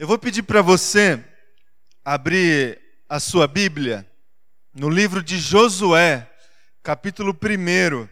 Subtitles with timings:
[0.00, 1.22] Eu vou pedir para você
[2.02, 4.10] abrir a sua Bíblia
[4.72, 6.26] no livro de Josué,
[6.82, 8.08] capítulo 1.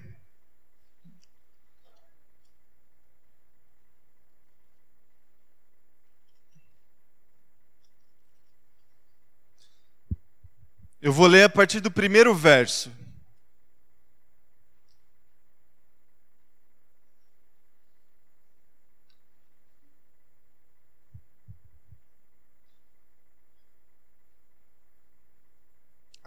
[11.00, 12.92] Eu vou ler a partir do primeiro verso.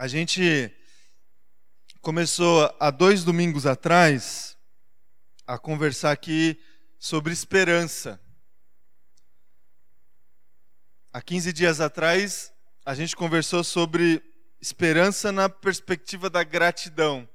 [0.01, 0.75] A gente
[2.01, 4.57] começou há dois domingos atrás
[5.45, 6.59] a conversar aqui
[6.97, 8.19] sobre esperança.
[11.13, 12.51] Há 15 dias atrás,
[12.83, 14.23] a gente conversou sobre
[14.59, 17.29] esperança na perspectiva da gratidão.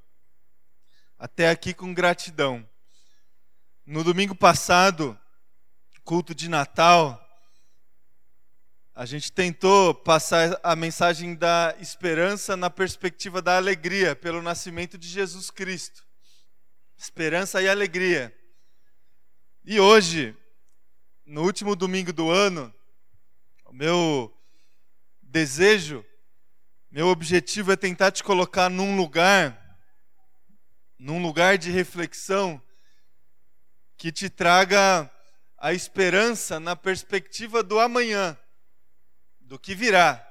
[1.16, 2.69] Até aqui com gratidão.
[3.87, 5.16] No domingo passado,
[6.02, 7.26] culto de Natal,
[8.99, 15.07] a gente tentou passar a mensagem da esperança na perspectiva da alegria pelo nascimento de
[15.07, 16.03] Jesus Cristo.
[16.97, 18.35] Esperança e alegria.
[19.66, 20.35] E hoje,
[21.27, 22.73] no último domingo do ano,
[23.66, 24.35] o meu
[25.21, 26.03] desejo,
[26.91, 29.79] meu objetivo é tentar te colocar num lugar,
[30.99, 32.63] num lugar de reflexão
[33.99, 35.10] que te traga
[35.59, 38.38] a esperança na perspectiva do amanhã
[39.47, 40.27] do que virá,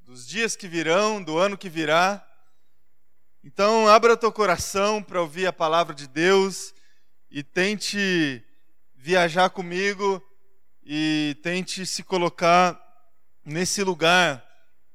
[0.00, 2.26] dos dias que virão, do ano que virá.
[3.44, 6.74] Então, abra teu coração para ouvir a palavra de Deus
[7.30, 8.44] e tente
[8.96, 10.20] viajar comigo
[10.84, 12.80] e tente se colocar
[13.44, 14.44] nesse lugar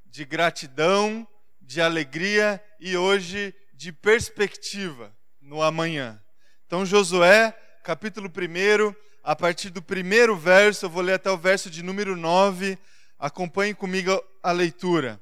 [0.06, 1.26] de gratidão,
[1.62, 6.22] de alegria e hoje de perspectiva no amanhã.
[6.66, 8.94] Então, Josué, capítulo 1,
[9.24, 12.78] a partir do primeiro verso, eu vou ler até o verso de número 9
[13.20, 15.20] Acompanhe comigo a leitura.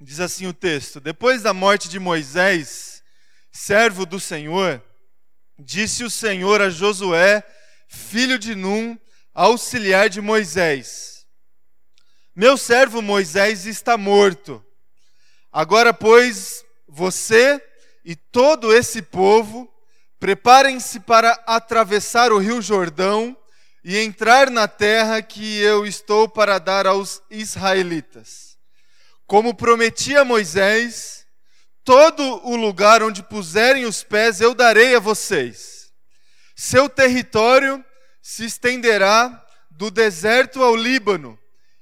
[0.00, 3.04] Diz assim o texto: Depois da morte de Moisés,
[3.52, 4.82] servo do Senhor,
[5.56, 7.44] disse o Senhor a Josué,
[7.86, 8.98] filho de Num,
[9.32, 11.24] auxiliar de Moisés:
[12.34, 14.64] Meu servo Moisés está morto.
[15.52, 17.62] Agora, pois, você
[18.04, 19.72] e todo esse povo
[20.18, 23.36] preparem-se para atravessar o rio Jordão
[23.82, 28.58] e entrar na terra que eu estou para dar aos israelitas.
[29.26, 31.26] Como prometi a Moisés,
[31.84, 35.90] todo o lugar onde puserem os pés eu darei a vocês.
[36.54, 37.84] Seu território
[38.20, 41.38] se estenderá do deserto ao Líbano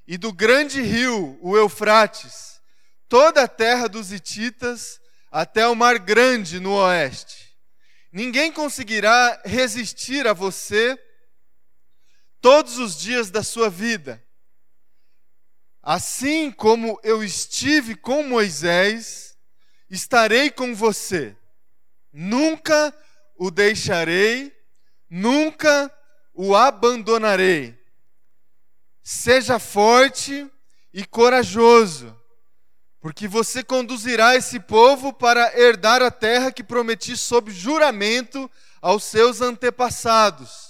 [0.07, 2.61] e do grande rio, o Eufrates,
[3.09, 7.57] toda a terra dos Hititas até o Mar Grande no oeste.
[8.13, 10.99] Ninguém conseguirá resistir a você
[12.41, 14.23] todos os dias da sua vida.
[15.83, 19.37] Assim como eu estive com Moisés,
[19.89, 21.37] estarei com você.
[22.13, 22.95] Nunca
[23.37, 24.53] o deixarei,
[25.09, 25.93] nunca
[26.35, 27.79] o abandonarei.
[29.03, 30.51] Seja forte
[30.93, 32.15] e corajoso,
[33.01, 38.51] porque você conduzirá esse povo para herdar a terra que prometi sob juramento
[38.83, 40.68] aos seus antepassados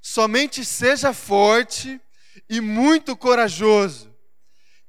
[0.00, 2.00] Somente seja forte
[2.48, 4.10] e muito corajoso.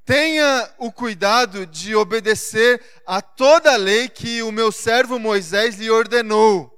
[0.04, 5.90] Tenha o cuidado de obedecer a toda a lei que o meu servo Moisés lhe
[5.90, 6.72] ordenou.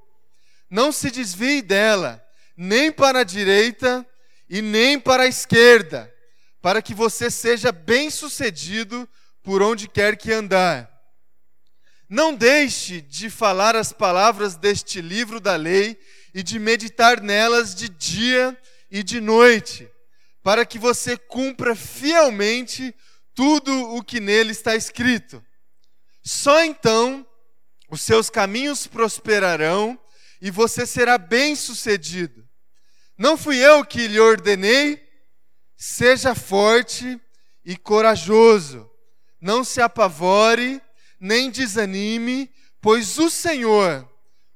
[0.68, 2.22] Não se desvie dela,
[2.56, 4.06] nem para a direita
[4.48, 6.12] e nem para a esquerda,
[6.60, 9.08] para que você seja bem-sucedido
[9.42, 10.90] por onde quer que andar.
[12.08, 15.98] Não deixe de falar as palavras deste livro da lei
[16.34, 18.58] e de meditar nelas de dia
[18.90, 19.88] e de noite,
[20.42, 22.94] para que você cumpra fielmente
[23.34, 25.42] tudo o que nele está escrito.
[26.22, 27.26] Só então
[27.88, 29.98] os seus caminhos prosperarão
[30.40, 32.46] e você será bem-sucedido.
[33.16, 35.02] Não fui eu que lhe ordenei?
[35.76, 37.20] Seja forte
[37.64, 38.90] e corajoso.
[39.40, 40.82] Não se apavore,
[41.20, 42.50] nem desanime,
[42.80, 44.08] pois o Senhor,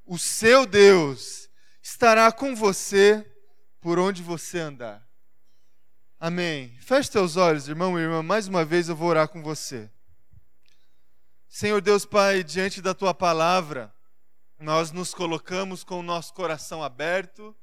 [0.04, 1.47] o seu Deus,
[1.90, 3.26] estará com você
[3.80, 5.08] por onde você andar.
[6.20, 6.76] Amém.
[6.80, 8.22] Feche teus olhos, irmão e irmã.
[8.22, 9.90] Mais uma vez eu vou orar com você.
[11.48, 13.92] Senhor Deus Pai, diante da tua palavra,
[14.60, 17.56] nós nos colocamos com o nosso coração aberto,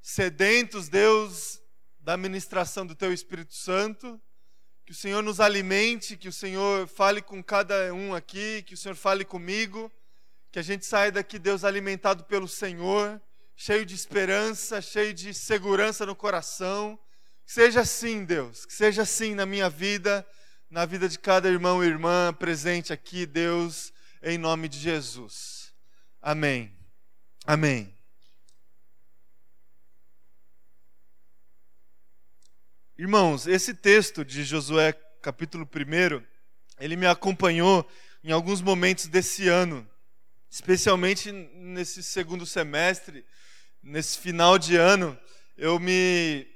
[0.00, 1.60] sedentos, Deus,
[1.98, 4.20] da ministração do teu Espírito Santo.
[4.86, 8.78] Que o Senhor nos alimente, que o Senhor fale com cada um aqui, que o
[8.78, 9.90] Senhor fale comigo,
[10.52, 13.20] que a gente saia daqui, Deus, alimentado pelo Senhor
[13.56, 16.98] cheio de esperança, cheio de segurança no coração,
[17.44, 20.26] Que seja assim, Deus, que seja assim na minha vida,
[20.70, 25.74] na vida de cada irmão e irmã presente aqui, Deus, em nome de Jesus.
[26.20, 26.72] Amém.
[27.44, 27.92] Amém.
[32.96, 36.24] Irmãos, esse texto de Josué, capítulo 1,
[36.78, 37.84] ele me acompanhou
[38.22, 39.88] em alguns momentos desse ano,
[40.52, 43.24] especialmente nesse segundo semestre,
[43.82, 45.18] nesse final de ano,
[45.56, 46.46] eu me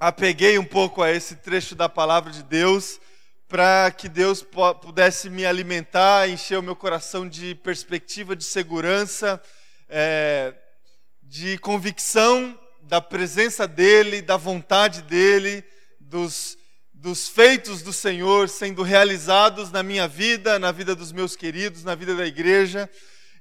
[0.00, 3.00] apeguei um pouco a esse trecho da palavra de Deus
[3.46, 4.44] para que Deus
[4.82, 9.40] pudesse me alimentar, encher o meu coração de perspectiva, de segurança,
[9.88, 10.52] é,
[11.22, 15.62] de convicção da presença dEle, da vontade dEle,
[16.00, 16.58] dos,
[16.92, 21.94] dos feitos do Senhor sendo realizados na minha vida, na vida dos meus queridos, na
[21.94, 22.90] vida da igreja,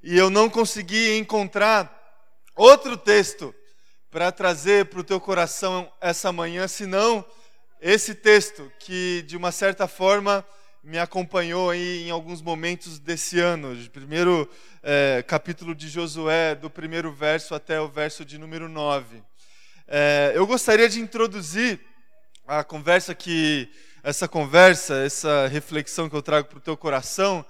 [0.02, 1.96] e eu não consegui encontrar
[2.56, 3.54] outro texto
[4.10, 7.24] para trazer para o teu coração essa manhã, senão
[7.82, 10.46] esse texto que, de uma certa forma,
[10.84, 14.50] me acompanhou aí em alguns momentos desse ano, primeiro
[14.82, 19.22] é, capítulo de Josué, do primeiro verso até o verso de número 9.
[19.88, 21.80] É, eu gostaria de introduzir
[22.48, 23.70] a conversa que,
[24.02, 27.46] essa conversa, essa reflexão que eu trago para o teu coração,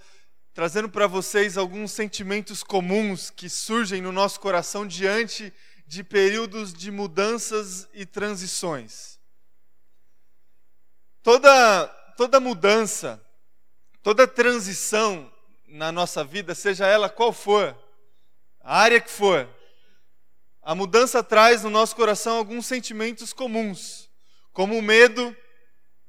[0.60, 5.54] trazendo para vocês alguns sentimentos comuns que surgem no nosso coração diante
[5.88, 9.18] de períodos de mudanças e transições.
[11.24, 13.26] Toda, toda mudança,
[14.04, 15.32] toda transição
[15.66, 17.74] na nossa vida, seja ela qual for,
[18.60, 19.48] a área que for,
[20.62, 24.10] a mudança traz no nosso coração alguns sentimentos comuns,
[24.52, 25.34] como medo,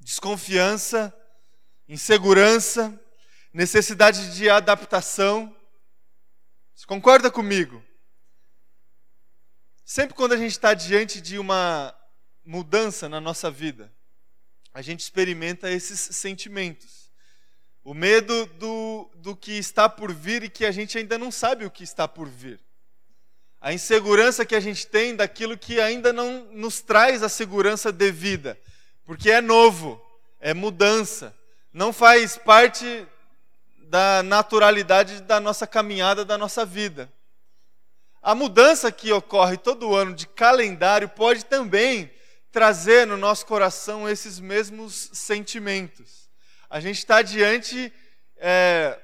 [0.00, 1.14] desconfiança,
[1.88, 3.00] insegurança,
[3.52, 5.54] necessidade de adaptação.
[6.74, 7.82] Você concorda comigo?
[9.84, 11.94] Sempre quando a gente está diante de uma
[12.44, 13.92] mudança na nossa vida,
[14.72, 17.10] a gente experimenta esses sentimentos.
[17.82, 21.64] O medo do, do que está por vir e que a gente ainda não sabe
[21.64, 22.60] o que está por vir.
[23.60, 28.58] A insegurança que a gente tem daquilo que ainda não nos traz a segurança devida,
[29.04, 30.00] porque é novo,
[30.38, 31.36] é mudança,
[31.72, 33.06] não faz parte
[33.90, 37.12] da naturalidade da nossa caminhada, da nossa vida.
[38.22, 42.08] A mudança que ocorre todo ano de calendário pode também
[42.52, 46.30] trazer no nosso coração esses mesmos sentimentos.
[46.68, 47.92] A gente está diante
[48.36, 48.96] é,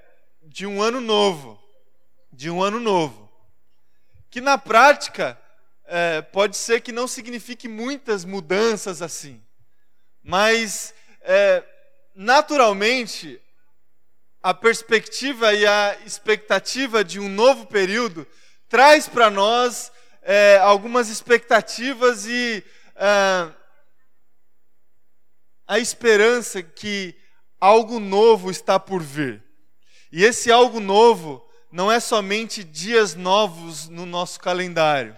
[0.45, 1.61] de um ano novo,
[2.33, 3.29] de um ano novo,
[4.31, 5.37] que na prática
[5.85, 9.43] é, pode ser que não signifique muitas mudanças assim,
[10.23, 11.65] mas é,
[12.15, 13.41] naturalmente
[14.47, 18.25] a perspectiva e a expectativa de um novo período
[18.69, 19.91] traz para nós
[20.23, 22.63] é, algumas expectativas e
[22.95, 23.49] é,
[25.67, 27.13] a esperança que
[27.61, 29.43] algo novo está por vir.
[30.13, 35.17] E esse algo novo não é somente dias novos no nosso calendário,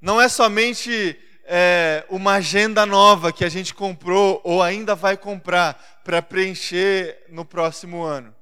[0.00, 6.00] não é somente é, uma agenda nova que a gente comprou ou ainda vai comprar
[6.04, 8.32] para preencher no próximo ano.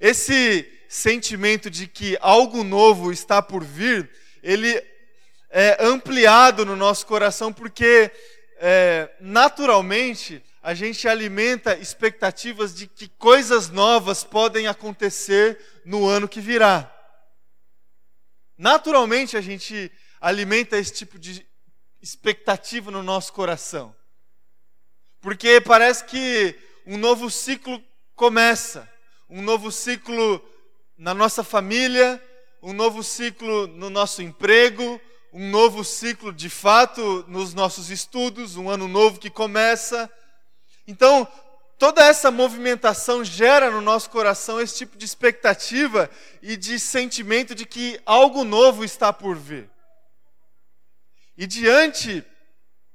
[0.00, 4.10] Esse sentimento de que algo novo está por vir,
[4.42, 4.82] ele
[5.50, 8.10] é ampliado no nosso coração porque
[8.58, 16.40] é, naturalmente a gente alimenta expectativas de que coisas novas podem acontecer no ano que
[16.40, 16.94] virá.
[18.56, 21.46] Naturalmente a gente alimenta esse tipo de
[22.02, 23.94] expectativa no nosso coração.
[25.20, 26.56] Porque parece que
[26.86, 27.82] um novo ciclo
[28.14, 28.88] começa
[29.28, 30.42] um novo ciclo
[30.96, 32.22] na nossa família,
[32.62, 35.00] um novo ciclo no nosso emprego,
[35.32, 40.10] um novo ciclo de fato nos nossos estudos, um ano novo que começa.
[40.86, 41.28] Então,
[41.78, 46.10] toda essa movimentação gera no nosso coração esse tipo de expectativa
[46.42, 49.68] e de sentimento de que algo novo está por vir.
[51.36, 52.24] E diante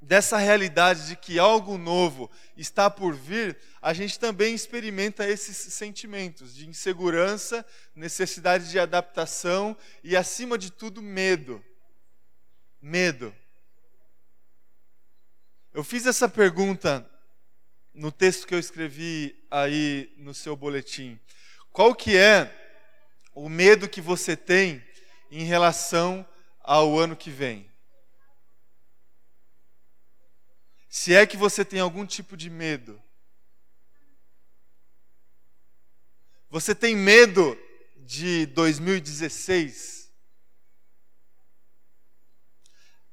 [0.03, 6.53] dessa realidade de que algo novo está por vir, a gente também experimenta esses sentimentos
[6.53, 11.63] de insegurança, necessidade de adaptação e, acima de tudo, medo.
[12.81, 13.33] Medo.
[15.73, 17.09] Eu fiz essa pergunta
[17.93, 21.17] no texto que eu escrevi aí no seu boletim.
[21.71, 22.53] Qual que é
[23.33, 24.83] o medo que você tem
[25.31, 26.27] em relação
[26.61, 27.72] ao ano que vem?
[30.95, 33.01] Se é que você tem algum tipo de medo.
[36.51, 37.57] Você tem medo
[37.97, 40.13] de 2016?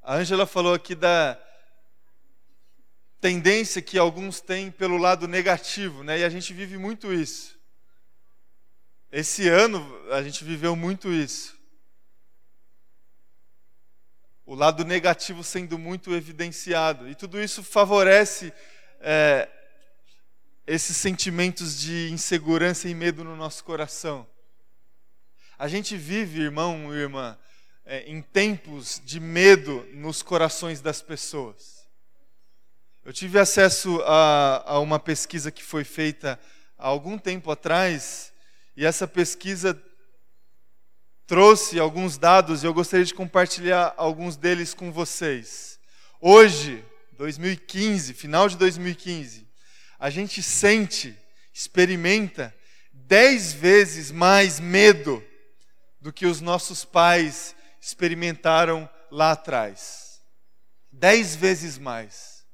[0.03, 1.43] A Ângela falou aqui da
[3.19, 6.19] tendência que alguns têm pelo lado negativo, né?
[6.19, 7.59] E a gente vive muito isso.
[9.11, 9.81] Esse ano
[10.13, 11.59] a gente viveu muito isso.
[14.51, 17.09] O lado negativo sendo muito evidenciado.
[17.09, 18.53] E tudo isso favorece
[19.01, 19.49] é,
[20.67, 24.27] esses sentimentos de insegurança e medo no nosso coração.
[25.57, 27.39] A gente vive, irmão e irmã,
[27.87, 31.89] é, em tempos de medo nos corações das pessoas.
[33.05, 36.37] Eu tive acesso a, a uma pesquisa que foi feita
[36.77, 38.33] há algum tempo atrás,
[38.77, 39.81] e essa pesquisa
[41.31, 45.79] trouxe alguns dados e eu gostaria de compartilhar alguns deles com vocês.
[46.21, 49.47] Hoje, 2015, final de 2015,
[49.97, 51.17] a gente sente,
[51.55, 52.53] experimenta
[52.93, 55.25] dez vezes mais medo
[56.01, 60.21] do que os nossos pais experimentaram lá atrás.
[60.91, 62.45] Dez vezes mais.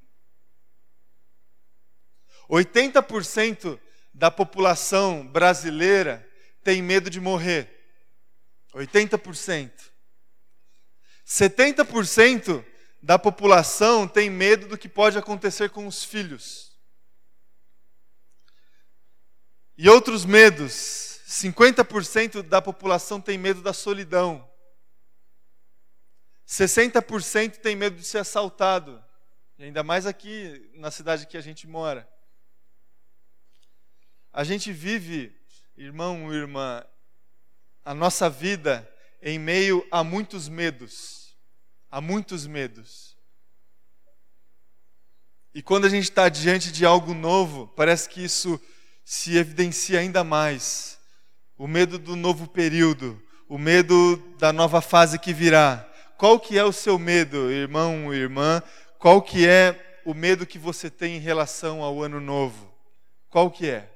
[2.47, 3.81] 80%
[4.13, 6.29] da população brasileira
[6.63, 7.76] tem medo de morrer.
[8.77, 9.71] 80%.
[11.27, 12.65] 70%
[13.03, 16.77] da população tem medo do que pode acontecer com os filhos.
[19.77, 21.21] E outros medos.
[21.27, 24.49] 50% da população tem medo da solidão.
[26.47, 29.03] 60% tem medo de ser assaltado.
[29.59, 32.09] E ainda mais aqui na cidade que a gente mora.
[34.33, 35.35] A gente vive,
[35.77, 36.85] irmão irmã,
[37.87, 38.87] a nossa vida
[39.23, 41.37] em meio a muitos medos.
[41.89, 43.17] A muitos medos.
[45.55, 48.61] E quando a gente está diante de algo novo, parece que isso
[49.05, 50.99] se evidencia ainda mais.
[51.57, 55.89] O medo do novo período, o medo da nova fase que virá.
[56.19, 58.61] Qual que é o seu medo, irmão e irmã?
[58.99, 62.75] Qual que é o medo que você tem em relação ao ano novo?
[63.31, 63.96] Qual que é?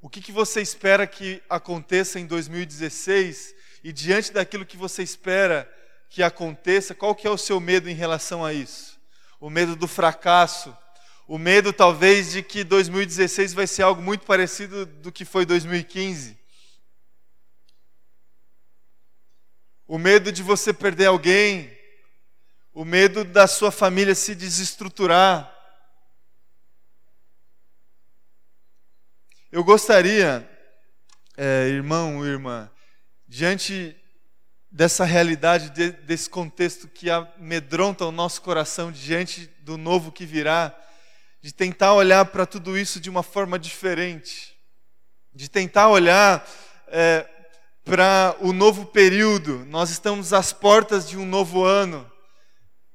[0.00, 3.54] O que, que você espera que aconteça em 2016
[3.84, 5.70] e diante daquilo que você espera
[6.08, 8.98] que aconteça, qual que é o seu medo em relação a isso?
[9.38, 10.76] O medo do fracasso,
[11.28, 16.36] o medo talvez de que 2016 vai ser algo muito parecido do que foi 2015.
[19.86, 21.70] O medo de você perder alguém,
[22.72, 25.59] o medo da sua família se desestruturar,
[29.52, 30.48] Eu gostaria,
[31.36, 32.70] é, irmão, irmã,
[33.26, 33.96] diante
[34.70, 40.72] dessa realidade, de, desse contexto que amedronta o nosso coração diante do novo que virá,
[41.42, 44.56] de tentar olhar para tudo isso de uma forma diferente,
[45.34, 46.48] de tentar olhar
[46.86, 47.26] é,
[47.84, 49.64] para o novo período.
[49.64, 52.08] Nós estamos às portas de um novo ano.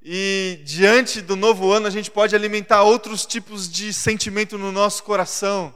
[0.01, 5.03] E diante do novo ano, a gente pode alimentar outros tipos de sentimento no nosso
[5.03, 5.75] coração.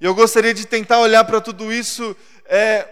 [0.00, 2.88] E eu gostaria de tentar olhar para tudo isso é,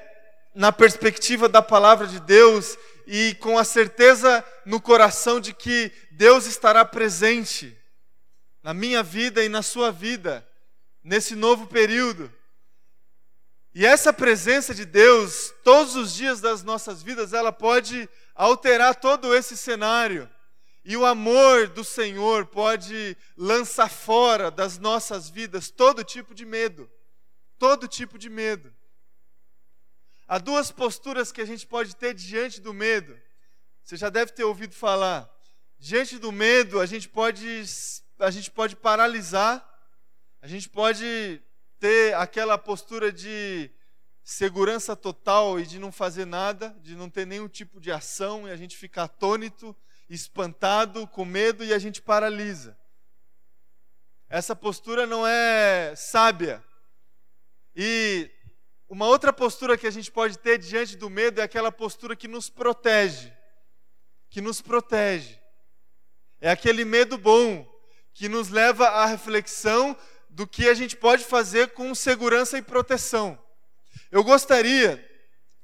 [0.55, 6.47] na perspectiva da palavra de Deus e com a certeza no coração de que Deus
[6.47, 7.77] estará presente
[8.61, 10.45] na minha vida e na sua vida,
[11.05, 12.33] nesse novo período.
[13.73, 19.33] E essa presença de Deus, todos os dias das nossas vidas, ela pode alterar todo
[19.33, 20.29] esse cenário.
[20.85, 26.91] E o amor do Senhor pode lançar fora das nossas vidas todo tipo de medo
[27.59, 28.75] todo tipo de medo.
[30.29, 33.19] Há duas posturas que a gente pode ter diante do medo.
[33.83, 35.31] Você já deve ter ouvido falar.
[35.79, 37.65] Diante do medo, a gente pode
[38.19, 39.63] a gente pode paralisar,
[40.41, 41.43] a gente pode
[41.79, 43.71] ter aquela postura de
[44.25, 48.51] segurança total e de não fazer nada, de não ter nenhum tipo de ação e
[48.51, 49.77] a gente ficar atônito,
[50.09, 52.77] espantado, com medo e a gente paralisa.
[54.29, 56.65] Essa postura não é sábia.
[57.77, 58.31] E
[58.89, 62.27] uma outra postura que a gente pode ter diante do medo é aquela postura que
[62.27, 63.31] nos protege.
[64.31, 65.39] Que nos protege.
[66.41, 67.71] É aquele medo bom
[68.15, 69.95] que nos leva à reflexão
[70.31, 73.39] do que a gente pode fazer com segurança e proteção.
[74.11, 75.05] Eu gostaria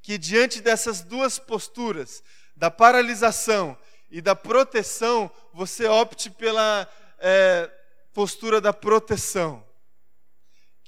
[0.02, 2.22] que, diante dessas duas posturas,
[2.54, 3.78] da paralisação
[4.10, 6.86] e da proteção, você opte pela
[7.18, 7.70] é,
[8.12, 9.64] postura da proteção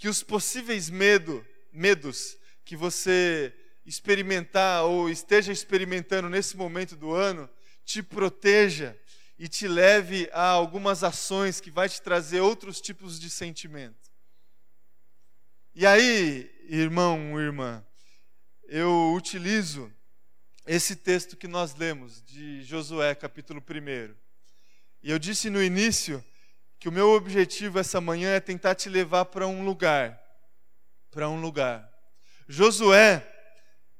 [0.05, 1.43] que os possíveis medo,
[1.73, 3.55] medos que você
[3.87, 7.49] experimentar ou esteja experimentando nesse momento do ano
[7.87, 8.95] te proteja
[9.39, 14.13] e te leve a algumas ações que vai te trazer outros tipos de sentimento.
[15.75, 17.83] E aí, irmão, irmã,
[18.65, 19.91] eu utilizo
[20.67, 24.15] esse texto que nós lemos de Josué, capítulo 1.
[25.03, 26.23] E eu disse no início
[26.85, 30.21] que o meu objetivo essa manhã é tentar te levar para um lugar.
[31.11, 31.91] Para um lugar.
[32.47, 33.27] Josué,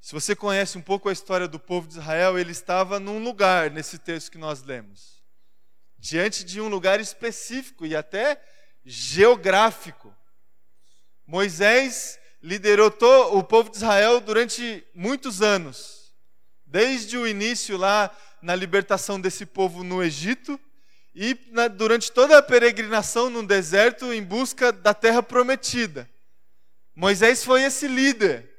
[0.03, 3.71] se você conhece um pouco a história do povo de Israel, ele estava num lugar
[3.71, 5.25] nesse texto que nós lemos.
[5.99, 8.39] Diante de um lugar específico e até
[8.85, 10.15] geográfico.
[11.27, 12.95] Moisés liderou
[13.33, 16.15] o povo de Israel durante muitos anos,
[16.67, 20.61] desde o início lá na libertação desse povo no Egito
[21.15, 26.11] e na, durante toda a peregrinação no deserto em busca da terra prometida.
[26.95, 28.51] Moisés foi esse líder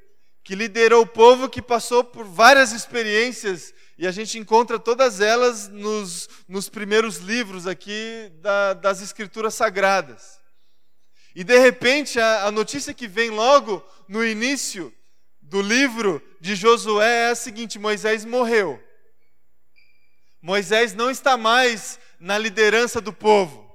[0.42, 5.68] que liderou o povo que passou por várias experiências e a gente encontra todas elas
[5.68, 10.38] nos, nos primeiros livros aqui da, das Escrituras Sagradas.
[11.34, 14.92] E de repente a, a notícia que vem logo no início
[15.42, 18.82] do livro de Josué é a seguinte: Moisés morreu.
[20.40, 23.66] Moisés não está mais na liderança do povo.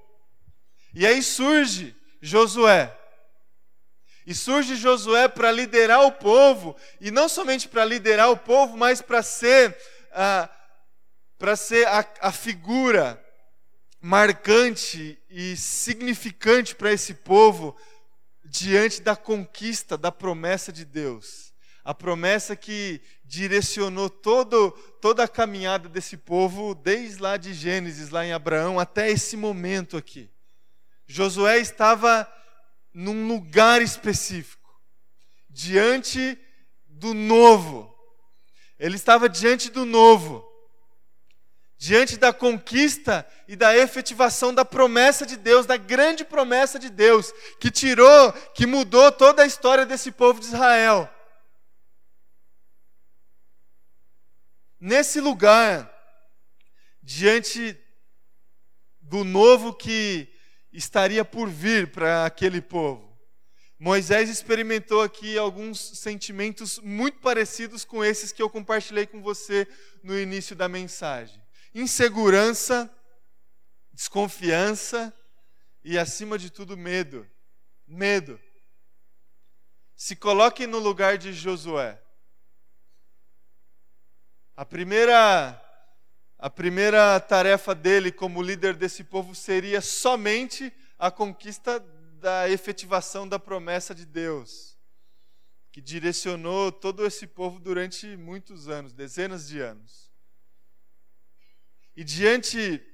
[0.94, 2.98] E aí surge Josué.
[4.26, 9.02] E surge Josué para liderar o povo, e não somente para liderar o povo, mas
[9.02, 9.76] para ser,
[10.12, 10.50] ah,
[11.38, 13.24] para ser a, a figura
[14.00, 17.76] marcante e significante para esse povo
[18.44, 21.54] diante da conquista da promessa de Deus.
[21.84, 28.26] A promessa que direcionou todo, toda a caminhada desse povo, desde lá de Gênesis, lá
[28.26, 30.30] em Abraão, até esse momento aqui.
[31.08, 32.30] Josué estava
[32.94, 34.78] num lugar específico,
[35.50, 36.38] diante
[36.90, 37.96] do novo.
[38.78, 40.46] Ele estava diante do novo
[41.78, 47.34] diante da conquista e da efetivação da promessa de Deus, da grande promessa de Deus,
[47.60, 51.10] que tirou, que mudou toda a história desse povo de Israel.
[54.82, 55.90] Nesse lugar,
[57.02, 57.80] diante
[59.00, 60.28] do novo que
[60.74, 63.18] estaria por vir para aquele povo,
[63.80, 69.66] Moisés experimentou aqui alguns sentimentos muito parecidos com esses que eu compartilhei com você
[70.04, 71.42] no início da mensagem
[71.74, 72.94] insegurança,
[73.94, 75.14] desconfiança
[75.84, 77.28] e, acima de tudo, medo.
[77.88, 78.40] Medo.
[79.96, 82.02] Se coloque no lugar de Josué.
[84.62, 85.60] A primeira,
[86.38, 91.80] a primeira tarefa dele como líder desse povo seria somente a conquista
[92.20, 94.78] da efetivação da promessa de Deus,
[95.72, 100.12] que direcionou todo esse povo durante muitos anos, dezenas de anos.
[101.96, 102.86] E diante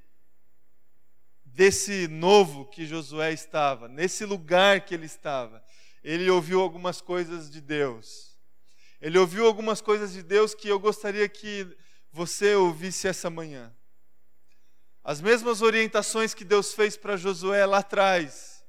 [1.43, 5.61] desse novo que Josué estava, nesse lugar que ele estava,
[6.01, 8.26] ele ouviu algumas coisas de Deus.
[9.01, 11.67] Ele ouviu algumas coisas de Deus que eu gostaria que
[12.11, 13.71] você ouvisse essa manhã.
[15.03, 18.63] As mesmas orientações que Deus fez para Josué lá atrás,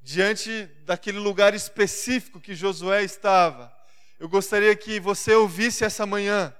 [0.00, 3.72] diante daquele lugar específico que Josué estava.
[4.18, 6.54] Eu gostaria que você ouvisse essa manhã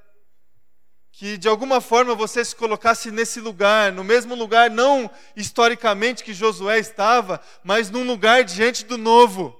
[1.12, 6.32] que de alguma forma você se colocasse nesse lugar, no mesmo lugar, não historicamente que
[6.32, 9.59] Josué estava, mas num lugar diante do novo.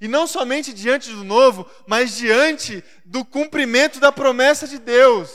[0.00, 5.30] E não somente diante do novo, mas diante do cumprimento da promessa de Deus.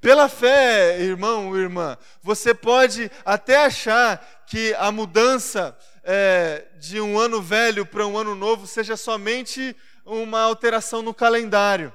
[0.00, 7.40] Pela fé, irmão, irmã, você pode até achar que a mudança é, de um ano
[7.40, 11.92] velho para um ano novo seja somente uma alteração no calendário.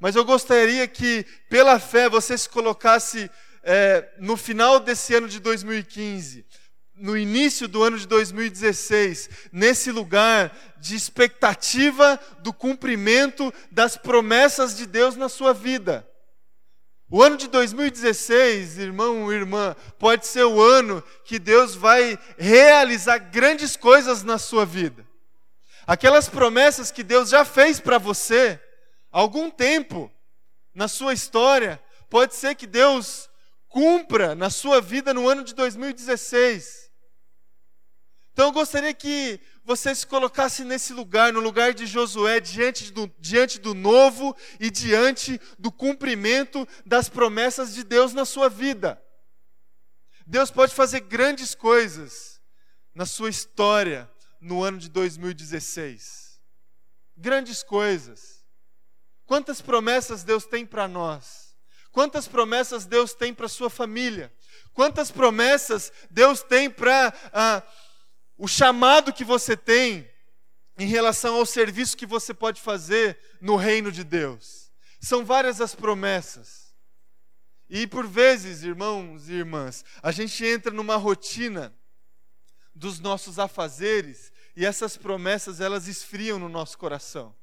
[0.00, 3.30] Mas eu gostaria que, pela fé, você se colocasse
[3.62, 6.46] é, no final desse ano de 2015,
[7.00, 14.86] no início do ano de 2016, nesse lugar de expectativa do cumprimento das promessas de
[14.86, 16.06] Deus na sua vida.
[17.10, 23.18] O ano de 2016, irmão e irmã, pode ser o ano que Deus vai realizar
[23.18, 25.04] grandes coisas na sua vida.
[25.86, 28.60] Aquelas promessas que Deus já fez para você,
[29.10, 30.12] algum tempo
[30.72, 33.28] na sua história, pode ser que Deus
[33.68, 36.89] cumpra na sua vida no ano de 2016.
[38.40, 43.06] Então eu gostaria que você se colocasse nesse lugar, no lugar de Josué, diante do,
[43.18, 48.98] diante do novo e diante do cumprimento das promessas de Deus na sua vida.
[50.26, 52.40] Deus pode fazer grandes coisas
[52.94, 56.40] na sua história no ano de 2016.
[57.14, 58.42] Grandes coisas.
[59.26, 61.54] Quantas promessas Deus tem para nós?
[61.92, 64.32] Quantas promessas Deus tem para sua família?
[64.72, 67.62] Quantas promessas Deus tem para ah,
[68.40, 70.10] o chamado que você tem
[70.78, 74.72] em relação ao serviço que você pode fazer no reino de Deus?
[74.98, 76.74] São várias as promessas.
[77.68, 81.74] E por vezes, irmãos e irmãs, a gente entra numa rotina
[82.74, 87.36] dos nossos afazeres e essas promessas elas esfriam no nosso coração.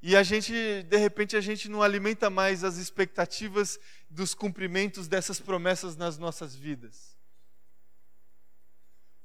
[0.00, 5.38] E a gente, de repente, a gente não alimenta mais as expectativas dos cumprimentos dessas
[5.38, 7.15] promessas nas nossas vidas.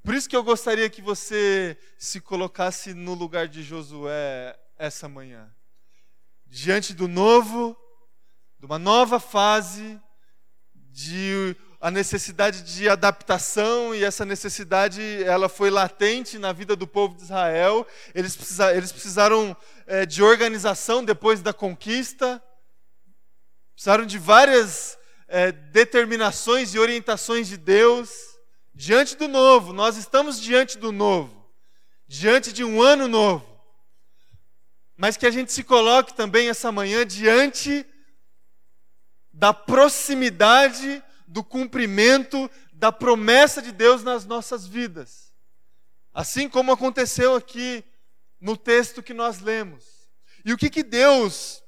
[0.03, 5.53] Por isso que eu gostaria que você se colocasse no lugar de Josué essa manhã.
[6.47, 7.77] Diante do novo,
[8.59, 10.01] de uma nova fase,
[10.73, 17.15] de a necessidade de adaptação e essa necessidade ela foi latente na vida do povo
[17.15, 17.85] de Israel.
[18.15, 22.41] Eles, precisa, eles precisaram é, de organização depois da conquista,
[23.75, 28.30] precisaram de várias é, determinações e orientações de Deus
[28.81, 29.73] diante do novo.
[29.73, 31.47] Nós estamos diante do novo,
[32.07, 33.45] diante de um ano novo.
[34.97, 37.85] Mas que a gente se coloque também essa manhã diante
[39.31, 45.31] da proximidade do cumprimento da promessa de Deus nas nossas vidas.
[46.11, 47.83] Assim como aconteceu aqui
[48.39, 50.09] no texto que nós lemos.
[50.43, 51.63] E o que que Deus,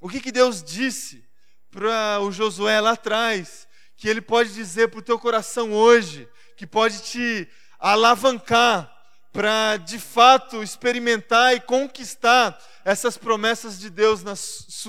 [0.00, 1.24] o que que Deus disse
[1.70, 3.68] para o Josué lá atrás,
[4.00, 7.46] que ele pode dizer para o teu coração hoje, que pode te
[7.78, 8.90] alavancar
[9.30, 14.32] para de fato experimentar e conquistar essas promessas de Deus na,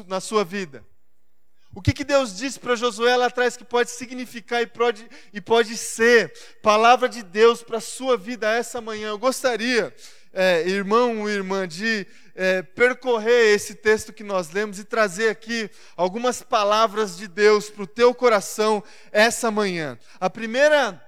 [0.07, 0.85] na sua vida.
[1.75, 5.41] O que, que Deus disse para Josué lá atrás que pode significar e pode, e
[5.41, 6.31] pode ser
[6.63, 9.09] palavra de Deus para a sua vida essa manhã?
[9.09, 9.93] Eu gostaria,
[10.31, 15.69] é, irmão ou irmã, de é, percorrer esse texto que nós lemos e trazer aqui
[15.95, 19.97] algumas palavras de Deus para o teu coração essa manhã.
[20.19, 21.01] A primeira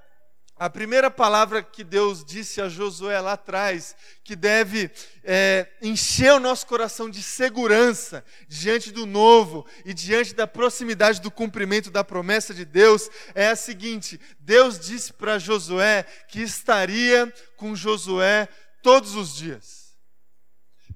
[0.56, 4.90] a primeira palavra que Deus disse a Josué lá atrás, que deve
[5.24, 11.32] é, encher o nosso coração de segurança diante do novo e diante da proximidade do
[11.32, 17.76] cumprimento da promessa de Deus, é a seguinte: Deus disse para Josué que estaria com
[17.76, 18.48] Josué
[18.82, 19.83] todos os dias.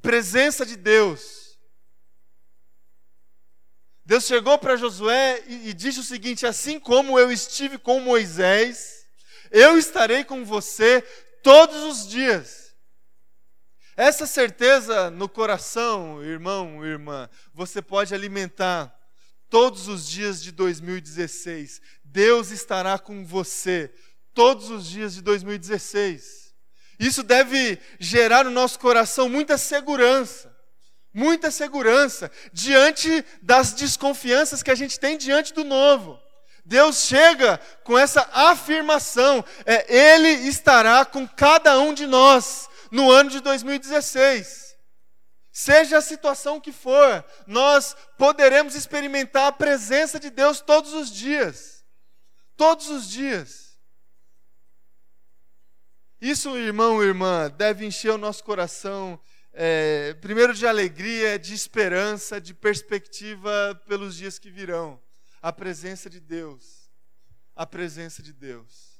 [0.01, 1.57] Presença de Deus.
[4.05, 8.97] Deus chegou para Josué e, e disse o seguinte: assim como eu estive com Moisés
[9.51, 11.01] eu estarei com você
[11.41, 12.75] todos os dias.
[13.95, 18.93] Essa certeza no coração, irmão, irmã, você pode alimentar
[19.49, 21.81] todos os dias de 2016.
[22.03, 23.91] Deus estará com você
[24.33, 26.46] todos os dias de 2016.
[26.99, 30.55] Isso deve gerar no nosso coração muita segurança,
[31.13, 36.19] muita segurança diante das desconfianças que a gente tem diante do novo.
[36.65, 43.29] Deus chega com essa afirmação: é, Ele estará com cada um de nós no ano
[43.29, 44.67] de 2016.
[45.51, 51.83] Seja a situação que for, nós poderemos experimentar a presença de Deus todos os dias.
[52.55, 53.66] Todos os dias.
[56.19, 59.19] Isso, irmão e irmã, deve encher o nosso coração,
[59.53, 64.99] é, primeiro de alegria, de esperança, de perspectiva pelos dias que virão
[65.41, 66.89] a presença de Deus.
[67.55, 68.99] A presença de Deus.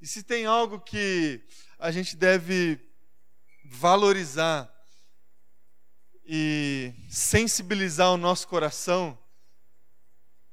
[0.00, 1.42] E se tem algo que
[1.78, 2.80] a gente deve
[3.66, 4.70] valorizar
[6.24, 9.18] e sensibilizar o nosso coração,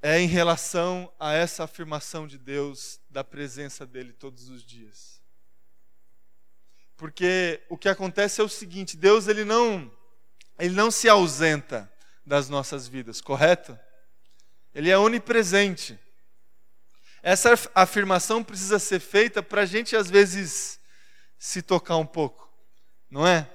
[0.02, 5.20] é em relação a essa afirmação de Deus, da presença dEle todos os dias.
[6.96, 9.92] Porque o que acontece é o seguinte: Deus ele não,
[10.60, 11.92] ele não se ausenta
[12.24, 13.76] das nossas vidas, correto?
[14.72, 16.00] Ele é onipresente.
[17.24, 20.80] Essa afirmação precisa ser feita para a gente, às vezes,
[21.40, 22.48] se tocar um pouco,
[23.10, 23.50] não é?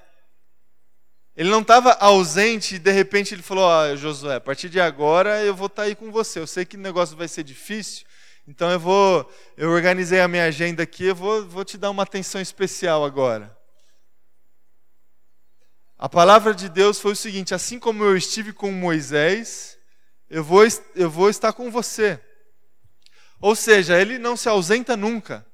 [1.37, 4.81] Ele não estava ausente e de repente ele falou: Ó, oh, Josué, a partir de
[4.81, 6.41] agora eu vou estar tá aí com você.
[6.41, 8.05] Eu sei que o negócio vai ser difícil,
[8.47, 9.31] então eu vou.
[9.57, 13.57] Eu organizei a minha agenda aqui, eu vou, vou te dar uma atenção especial agora.
[15.97, 19.79] A palavra de Deus foi o seguinte: assim como eu estive com Moisés,
[20.29, 20.63] eu vou,
[20.95, 22.21] eu vou estar com você.
[23.41, 25.47] Ou seja, ele não se ausenta nunca.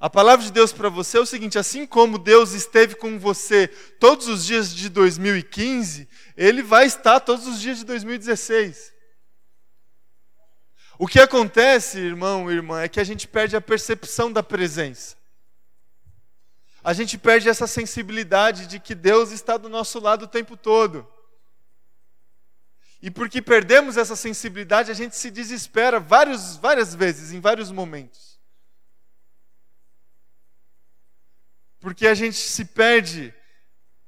[0.00, 3.68] A palavra de Deus para você é o seguinte: assim como Deus esteve com você
[4.00, 8.92] todos os dias de 2015, Ele vai estar todos os dias de 2016.
[11.02, 15.16] O que acontece, irmão e irmã, é que a gente perde a percepção da presença.
[16.84, 21.08] A gente perde essa sensibilidade de que Deus está do nosso lado o tempo todo.
[23.00, 28.38] E porque perdemos essa sensibilidade, a gente se desespera vários, várias vezes, em vários momentos.
[31.80, 33.32] Porque a gente se perde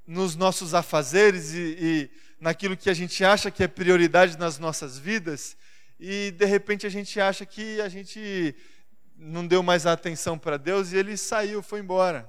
[0.07, 4.99] nos nossos afazeres e, e naquilo que a gente acha que é prioridade nas nossas
[4.99, 5.57] vidas
[6.05, 8.57] e de repente a gente acha que a gente
[9.15, 12.29] não deu mais atenção para Deus e ele saiu, foi embora.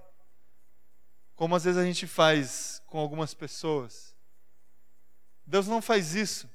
[1.34, 4.16] Como às vezes a gente faz com algumas pessoas.
[5.44, 6.48] Deus não faz isso.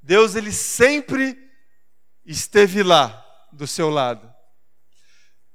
[0.00, 1.36] Deus ele sempre
[2.24, 4.32] esteve lá do seu lado.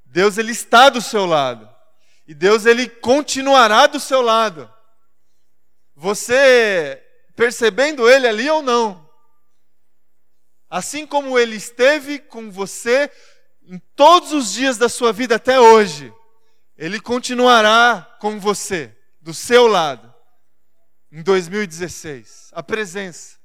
[0.04, 1.66] Deus ele está do seu lado.
[2.26, 4.70] E Deus ele continuará do seu lado.
[5.96, 7.02] Você
[7.34, 9.03] percebendo ele ali ou não.
[10.74, 13.08] Assim como ele esteve com você
[13.62, 16.12] em todos os dias da sua vida até hoje,
[16.76, 20.12] ele continuará com você, do seu lado,
[21.12, 22.50] em 2016.
[22.50, 23.36] A presença,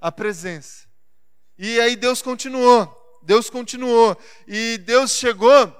[0.00, 0.88] a presença.
[1.56, 4.20] E aí Deus continuou, Deus continuou.
[4.48, 5.72] E Deus chegou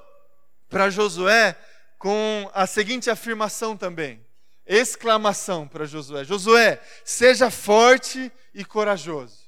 [0.69, 1.59] para Josué
[1.99, 4.25] com a seguinte afirmação também:
[4.65, 9.44] exclamação para Josué: Josué, seja forte e corajoso.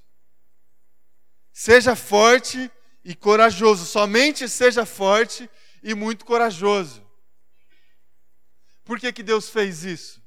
[1.58, 2.70] Seja forte
[3.02, 5.48] e corajoso, somente seja forte
[5.82, 7.02] e muito corajoso.
[8.84, 10.22] Por que, que Deus fez isso?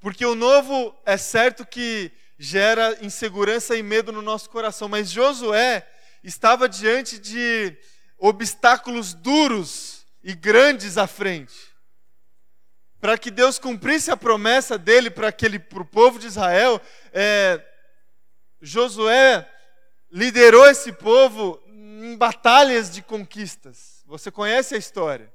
[0.00, 5.88] Porque o novo é certo que gera insegurança e medo no nosso coração, mas Josué
[6.22, 7.74] estava diante de
[8.18, 11.56] obstáculos duros e grandes à frente.
[13.00, 16.78] Para que Deus cumprisse a promessa dele para aquele para o povo de Israel,
[17.14, 17.64] é,
[18.60, 19.50] Josué
[20.14, 24.00] liderou esse povo em batalhas de conquistas.
[24.06, 25.34] Você conhece a história.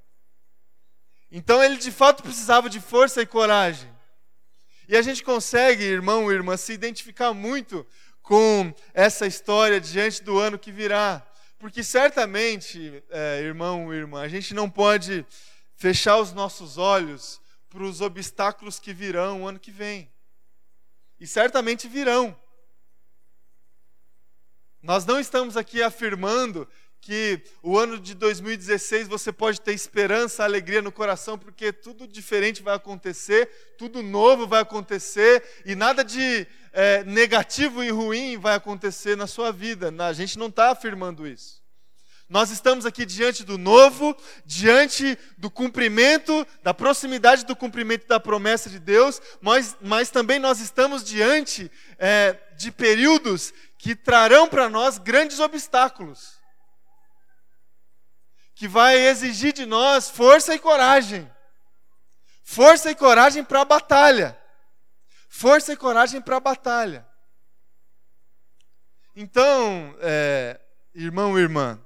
[1.30, 3.94] Então ele de fato precisava de força e coragem.
[4.88, 7.86] E a gente consegue, irmão e irmã, se identificar muito
[8.22, 11.28] com essa história diante do ano que virá.
[11.60, 15.26] Porque certamente, é, irmão e irmã, a gente não pode
[15.76, 20.10] fechar os nossos olhos para os obstáculos que virão o ano que vem.
[21.20, 22.36] E certamente virão.
[24.82, 26.68] Nós não estamos aqui afirmando
[27.02, 32.62] que o ano de 2016 você pode ter esperança, alegria no coração, porque tudo diferente
[32.62, 39.18] vai acontecer, tudo novo vai acontecer e nada de é, negativo e ruim vai acontecer
[39.18, 39.94] na sua vida.
[40.00, 41.60] A gente não está afirmando isso.
[42.30, 44.16] Nós estamos aqui diante do novo,
[44.46, 50.60] diante do cumprimento, da proximidade do cumprimento da promessa de Deus, mas, mas também nós
[50.60, 56.38] estamos diante é, de períodos que trarão para nós grandes obstáculos
[58.54, 61.32] que vai exigir de nós força e coragem.
[62.44, 64.38] Força e coragem para a batalha.
[65.30, 67.08] Força e coragem para a batalha.
[69.16, 70.60] Então, é,
[70.94, 71.82] irmão e irmã,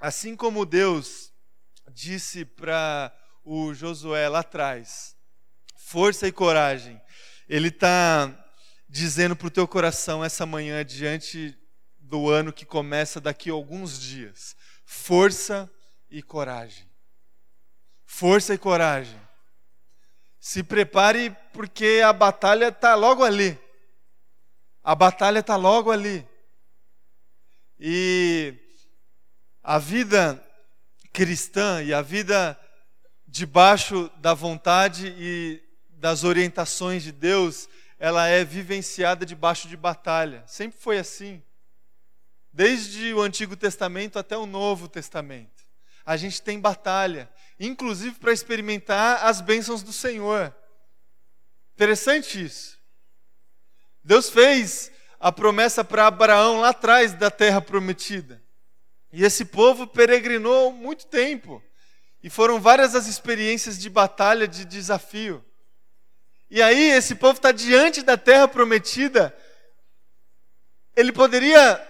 [0.00, 1.30] assim como Deus
[1.90, 5.14] disse para o Josué lá atrás,
[5.76, 6.98] força e coragem,
[7.48, 8.32] Ele está
[8.88, 11.56] dizendo para o teu coração essa manhã diante
[11.98, 14.56] do ano que começa daqui a alguns dias.
[14.84, 15.70] Força
[16.10, 16.88] e coragem.
[18.04, 19.20] Força e coragem.
[20.38, 23.58] Se prepare porque a batalha está logo ali.
[24.82, 26.26] A batalha está logo ali.
[27.80, 28.54] E
[29.62, 30.42] a vida
[31.12, 32.58] cristã e a vida
[33.26, 35.63] debaixo da vontade e
[36.04, 37.66] das orientações de Deus,
[37.98, 40.44] ela é vivenciada debaixo de batalha.
[40.46, 41.42] Sempre foi assim
[42.52, 45.64] desde o Antigo Testamento até o Novo Testamento.
[46.04, 47.26] A gente tem batalha,
[47.58, 50.54] inclusive para experimentar as bênçãos do Senhor.
[51.72, 52.78] Interessante isso.
[54.04, 58.42] Deus fez a promessa para Abraão lá atrás da terra prometida.
[59.10, 61.62] E esse povo peregrinou muito tempo.
[62.22, 65.42] E foram várias as experiências de batalha, de desafio.
[66.54, 69.36] E aí, esse povo está diante da terra prometida.
[70.94, 71.84] Ele poderia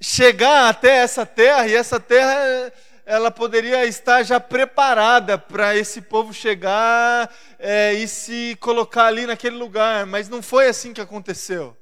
[0.00, 2.72] chegar até essa terra e essa terra
[3.04, 9.54] ela poderia estar já preparada para esse povo chegar é, e se colocar ali naquele
[9.54, 11.76] lugar, mas não foi assim que aconteceu.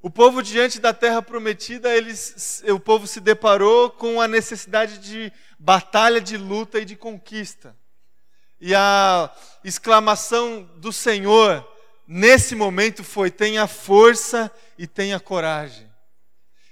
[0.00, 5.32] O povo diante da terra prometida, eles, o povo se deparou com a necessidade de
[5.60, 7.76] batalha, de luta e de conquista.
[8.60, 9.32] E a
[9.64, 11.66] exclamação do Senhor
[12.06, 15.90] nesse momento foi: tenha força e tenha coragem.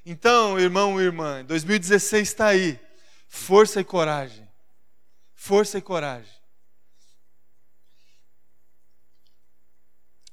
[0.04, 2.80] Então, irmão e irmã, 2016 está aí.
[3.28, 4.48] Força e coragem.
[5.34, 6.32] Força e coragem.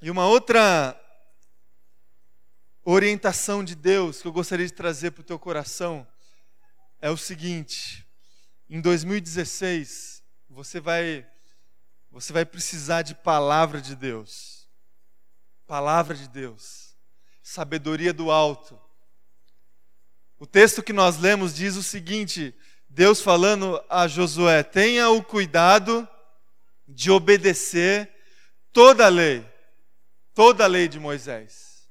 [0.01, 0.99] E uma outra
[2.83, 6.07] orientação de Deus que eu gostaria de trazer para o teu coração
[7.01, 8.07] é o seguinte:
[8.69, 11.25] em 2016, você vai
[12.19, 14.67] você vai precisar de palavra de Deus.
[15.67, 16.95] Palavra de Deus.
[17.43, 18.79] Sabedoria do alto.
[20.39, 22.55] O texto que nós lemos diz o seguinte:
[22.89, 26.09] Deus falando a Josué: tenha o cuidado
[26.87, 28.11] de obedecer
[28.73, 29.47] toda a lei,
[30.33, 31.87] toda a lei de Moisés.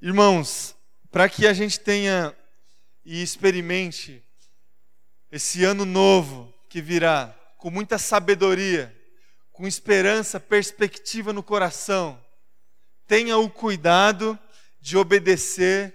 [0.00, 0.74] Irmãos,
[1.10, 2.34] para que a gente tenha
[3.04, 4.24] e experimente
[5.30, 7.34] esse ano novo que virá
[7.66, 8.96] com muita sabedoria,
[9.50, 12.24] com esperança, perspectiva no coração,
[13.08, 14.38] tenha o cuidado
[14.80, 15.92] de obedecer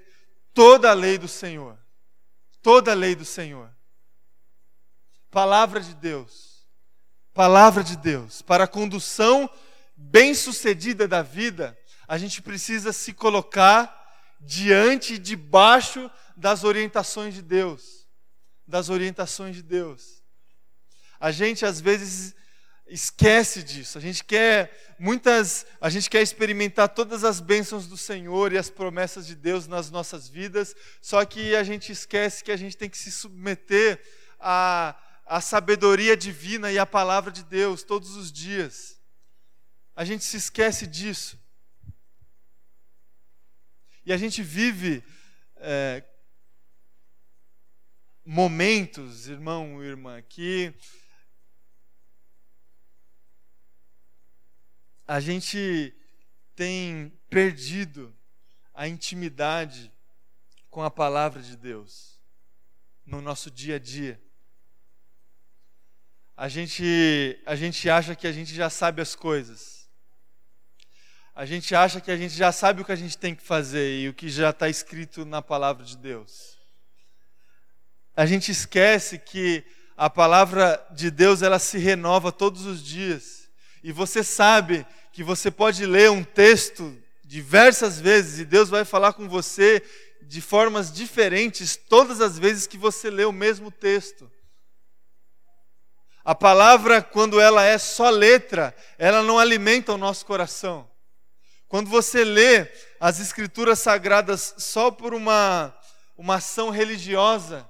[0.53, 1.79] toda a lei do Senhor.
[2.61, 3.73] Toda a lei do Senhor.
[5.29, 6.67] Palavra de Deus.
[7.33, 8.41] Palavra de Deus.
[8.41, 9.49] Para a condução
[9.95, 13.97] bem-sucedida da vida, a gente precisa se colocar
[14.41, 18.05] diante e debaixo das orientações de Deus.
[18.67, 20.20] Das orientações de Deus.
[21.21, 22.35] A gente às vezes
[22.87, 23.97] esquece disso.
[23.97, 28.71] A gente quer muitas, a gente quer experimentar todas as bênçãos do Senhor e as
[28.71, 32.89] promessas de Deus nas nossas vidas, só que a gente esquece que a gente tem
[32.89, 34.01] que se submeter
[34.39, 38.99] à, à sabedoria divina e à palavra de Deus todos os dias.
[39.95, 41.39] A gente se esquece disso.
[44.03, 45.03] E a gente vive
[45.57, 46.03] é,
[48.25, 50.73] momentos, irmão e irmã, que
[55.07, 55.93] a gente
[56.55, 58.15] tem perdido
[58.73, 59.91] a intimidade
[60.69, 62.19] com a palavra de Deus
[63.05, 64.21] no nosso dia a dia.
[66.35, 69.89] A gente, a gente acha que a gente já sabe as coisas.
[71.35, 73.99] A gente acha que a gente já sabe o que a gente tem que fazer
[73.99, 76.57] e o que já está escrito na palavra de Deus.
[78.15, 79.63] A gente esquece que
[79.95, 83.40] a palavra de Deus ela se renova todos os dias.
[83.83, 89.13] E você sabe que você pode ler um texto diversas vezes e Deus vai falar
[89.13, 89.81] com você
[90.21, 94.31] de formas diferentes todas as vezes que você lê o mesmo texto.
[96.23, 100.87] A palavra, quando ela é só letra, ela não alimenta o nosso coração.
[101.67, 102.67] Quando você lê
[102.99, 105.75] as escrituras sagradas só por uma,
[106.15, 107.67] uma ação religiosa,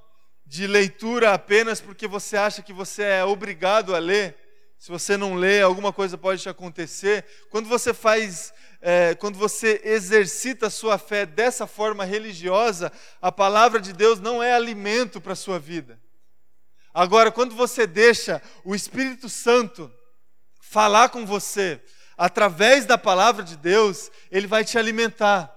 [0.51, 4.35] de leitura apenas porque você acha que você é obrigado a ler,
[4.81, 7.23] se você não lê, alguma coisa pode te acontecer.
[7.51, 12.91] Quando você faz, é, quando você exercita a sua fé dessa forma religiosa,
[13.21, 16.01] a palavra de Deus não é alimento para a sua vida.
[16.91, 19.93] Agora, quando você deixa o Espírito Santo
[20.59, 21.79] falar com você,
[22.17, 25.55] através da palavra de Deus, ele vai te alimentar.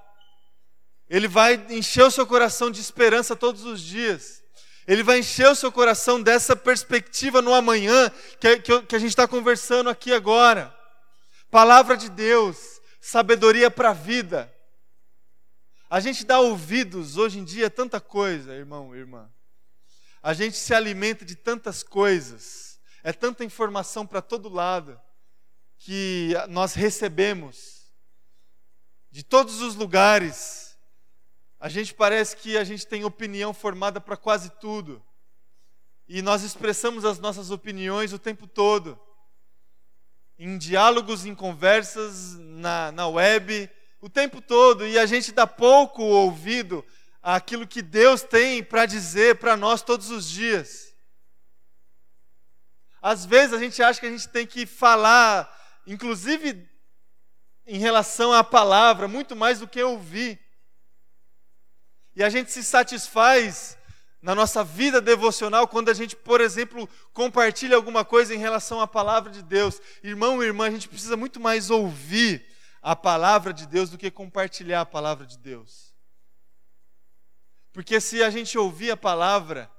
[1.09, 4.44] Ele vai encher o seu coração de esperança todos os dias.
[4.87, 9.11] Ele vai encher o seu coração dessa perspectiva no amanhã que, que, que a gente
[9.11, 10.75] está conversando aqui agora.
[11.51, 14.53] Palavra de Deus, sabedoria para a vida.
[15.89, 19.31] A gente dá ouvidos hoje em dia a tanta coisa, irmão, irmã.
[20.23, 25.01] A gente se alimenta de tantas coisas, é tanta informação para todo lado
[25.79, 27.93] que nós recebemos
[29.11, 30.64] de todos os lugares
[31.65, 35.03] a gente parece que a gente tem opinião formada para quase tudo.
[36.07, 39.01] E nós expressamos as nossas opiniões o tempo todo.
[40.39, 44.87] Em diálogos, em conversas, na, na web, o tempo todo.
[44.87, 46.85] E a gente dá pouco ouvido
[47.23, 50.95] àquilo que Deus tem para dizer para nós todos os dias.
[53.01, 55.51] Às vezes a gente acha que a gente tem que falar,
[55.87, 56.69] inclusive
[57.67, 60.44] em relação à palavra, muito mais do que ouvir.
[62.17, 63.77] E a gente se satisfaz
[64.25, 68.87] na nossa vida devocional quando a gente, por exemplo, compartilha alguma coisa em relação à
[68.87, 69.79] palavra de Deus.
[70.03, 72.43] Irmão e irmã, a gente precisa muito mais ouvir
[72.81, 75.93] a palavra de Deus do que compartilhar a palavra de Deus.
[77.71, 79.71] Porque se a gente ouvir a palavra,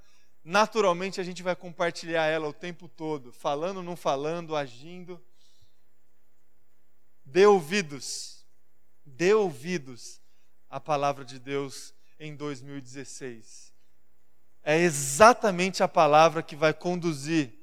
[0.43, 5.19] naturalmente a gente vai compartilhar ela o tempo todo, falando, não falando, agindo.
[7.25, 8.45] Dê ouvidos,
[9.03, 10.21] dê ouvidos
[10.69, 13.73] à palavra de Deus em 2016.
[14.63, 17.53] É exatamente a palavra que vai conduzir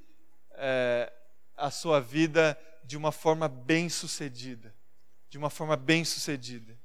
[0.52, 1.12] é,
[1.56, 4.74] a sua vida de uma forma bem sucedida.
[5.28, 6.78] De uma forma bem sucedida.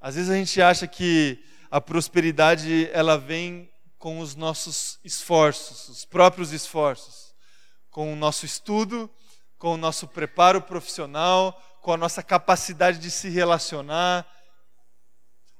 [0.00, 6.04] Às vezes a gente acha que a prosperidade ela vem com os nossos esforços, os
[6.04, 7.32] próprios esforços,
[7.88, 9.08] com o nosso estudo,
[9.56, 14.26] com o nosso preparo profissional, com a nossa capacidade de se relacionar,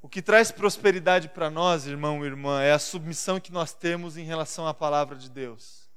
[0.02, 4.16] o que traz prosperidade para nós, irmão e irmã, é a submissão que nós temos
[4.16, 5.88] em relação à palavra de Deus.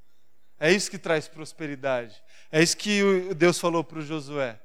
[0.59, 2.23] É isso que traz prosperidade.
[2.51, 4.59] É isso que Deus falou para o Josué.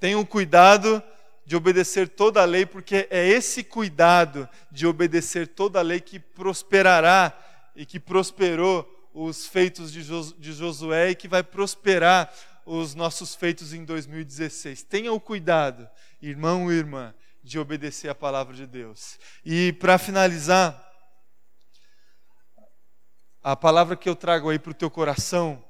[0.00, 1.00] Tenham cuidado
[1.46, 6.18] de obedecer toda a lei, porque é esse cuidado de obedecer toda a lei que
[6.18, 7.32] prosperará
[7.76, 8.84] e que prosperou
[9.14, 12.32] os feitos de Josué e que vai prosperar
[12.66, 14.82] os nossos feitos em 2016.
[14.82, 15.88] Tenha o cuidado,
[16.20, 19.18] irmão e irmã, de obedecer a palavra de Deus.
[19.44, 20.90] E para finalizar,
[23.42, 25.62] a palavra que eu trago aí para o teu coração,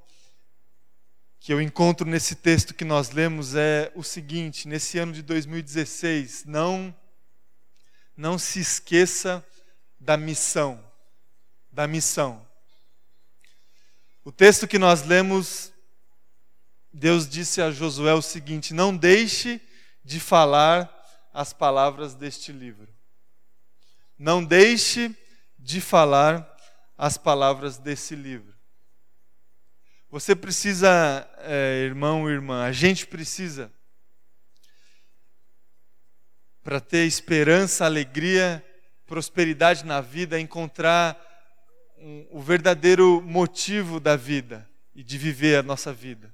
[1.40, 6.44] que eu encontro nesse texto que nós lemos, é o seguinte: nesse ano de 2016,
[6.44, 6.94] não,
[8.16, 9.44] não se esqueça
[9.98, 10.84] da missão.
[11.72, 12.46] Da missão.
[14.22, 15.72] O texto que nós lemos,
[16.92, 19.60] Deus disse a Josué o seguinte: Não deixe
[20.04, 21.01] de falar
[21.32, 22.88] as palavras deste livro.
[24.18, 25.16] Não deixe
[25.58, 26.48] de falar
[26.96, 28.52] as palavras desse livro.
[30.10, 33.72] Você precisa, é, irmão irmã, a gente precisa,
[36.62, 38.64] para ter esperança, alegria,
[39.06, 41.18] prosperidade na vida, encontrar
[41.98, 46.32] um, o verdadeiro motivo da vida e de viver a nossa vida.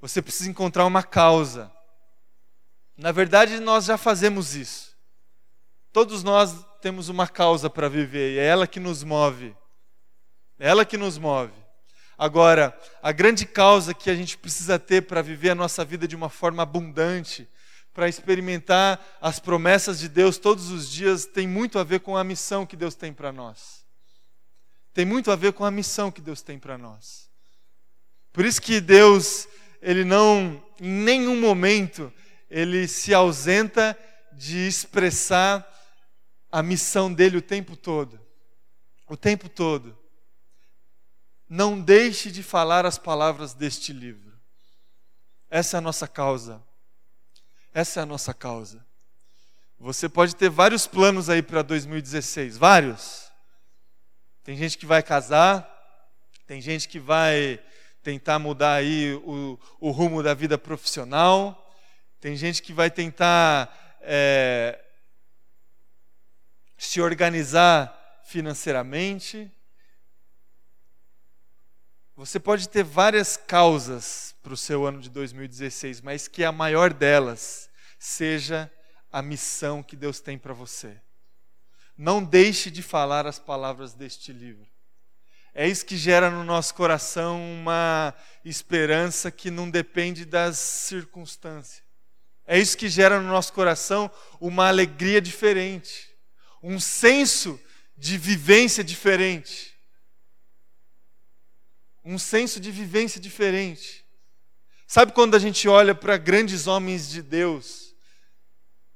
[0.00, 1.70] Você precisa encontrar uma causa.
[3.00, 4.94] Na verdade, nós já fazemos isso.
[5.90, 9.56] Todos nós temos uma causa para viver e é ela que nos move.
[10.58, 11.54] É ela que nos move.
[12.18, 16.14] Agora, a grande causa que a gente precisa ter para viver a nossa vida de
[16.14, 17.48] uma forma abundante,
[17.94, 22.22] para experimentar as promessas de Deus todos os dias, tem muito a ver com a
[22.22, 23.82] missão que Deus tem para nós.
[24.92, 27.30] Tem muito a ver com a missão que Deus tem para nós.
[28.30, 29.48] Por isso que Deus,
[29.80, 32.12] ele não, em nenhum momento,
[32.50, 33.96] ele se ausenta
[34.32, 35.66] de expressar
[36.50, 38.20] a missão dele o tempo todo.
[39.06, 39.96] O tempo todo.
[41.48, 44.32] Não deixe de falar as palavras deste livro.
[45.48, 46.62] Essa é a nossa causa.
[47.72, 48.84] Essa é a nossa causa.
[49.78, 53.30] Você pode ter vários planos aí para 2016, vários.
[54.42, 55.66] Tem gente que vai casar,
[56.46, 57.60] tem gente que vai
[58.02, 61.59] tentar mudar aí o, o rumo da vida profissional,
[62.20, 64.78] tem gente que vai tentar é,
[66.76, 69.50] se organizar financeiramente.
[72.14, 76.92] Você pode ter várias causas para o seu ano de 2016, mas que a maior
[76.92, 78.70] delas seja
[79.10, 81.00] a missão que Deus tem para você.
[81.96, 84.68] Não deixe de falar as palavras deste livro.
[85.54, 88.14] É isso que gera no nosso coração uma
[88.44, 91.89] esperança que não depende das circunstâncias.
[92.52, 96.10] É isso que gera no nosso coração uma alegria diferente,
[96.60, 97.60] um senso
[97.96, 99.72] de vivência diferente.
[102.04, 104.04] Um senso de vivência diferente.
[104.84, 107.94] Sabe quando a gente olha para grandes homens de Deus,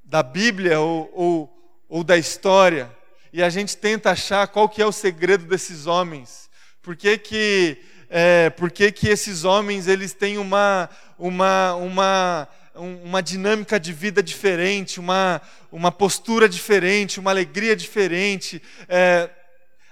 [0.03, 2.91] da Bíblia ou, ou, ou da história,
[3.33, 6.51] e a gente tenta achar qual que é o segredo desses homens?
[6.83, 7.81] Por que, que,
[8.11, 14.23] é, por que, que esses homens eles têm uma, uma, uma uma dinâmica de vida
[14.23, 18.61] diferente, uma, uma postura diferente, uma alegria diferente.
[18.89, 19.31] É,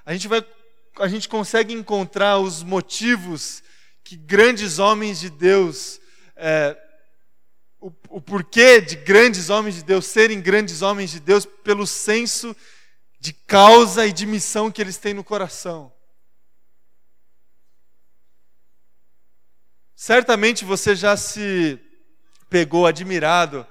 [0.04, 0.44] a, gente vai,
[0.98, 3.62] a gente consegue encontrar os motivos
[4.02, 6.00] que grandes homens de Deus,
[6.34, 6.76] é,
[7.80, 12.54] o, o porquê de grandes homens de Deus serem grandes homens de Deus, pelo senso
[13.20, 15.92] de causa e de missão que eles têm no coração.
[19.94, 21.78] Certamente você já se
[22.52, 23.66] pegou admirado